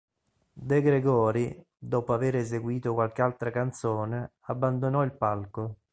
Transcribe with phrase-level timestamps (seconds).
[0.53, 5.75] De Gregori, dopo avere eseguito qualche altra canzone, abbandonò il palco.